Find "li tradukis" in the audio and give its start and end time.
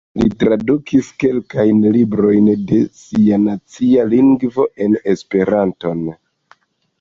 0.19-1.09